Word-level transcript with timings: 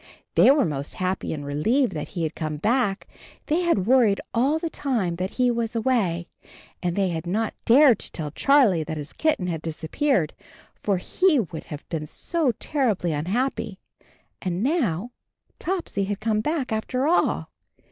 They 0.33 0.49
were 0.49 0.65
most 0.65 0.95
happy 0.95 1.31
and 1.31 1.45
relieved 1.45 1.91
that 1.91 2.07
he 2.07 2.23
had 2.23 2.33
come 2.33 2.57
back. 2.57 3.07
They 3.45 3.61
had 3.61 3.85
worried 3.85 4.19
all 4.33 4.57
the 4.57 4.67
time 4.71 5.17
that 5.17 5.29
he 5.37 5.51
was 5.51 5.75
away, 5.75 6.27
and 6.81 6.95
they 6.95 7.09
had 7.09 7.27
not 7.27 7.53
dared 7.65 7.99
to 7.99 8.11
tell 8.11 8.31
Charlie 8.31 8.83
that 8.83 8.97
his 8.97 9.13
kitten 9.13 9.45
had 9.45 9.61
dis 9.61 9.83
appeared, 9.83 10.33
for 10.81 10.97
he 10.97 11.39
would 11.39 11.65
have 11.65 11.87
been 11.87 12.07
so 12.07 12.51
terribly 12.53 13.13
un 13.13 13.25
happy. 13.25 13.77
And 14.41 14.63
now 14.63 15.11
Topsy 15.59 16.05
had 16.05 16.19
come 16.19 16.41
back 16.41 16.71
after 16.71 17.05
all. 17.07 17.49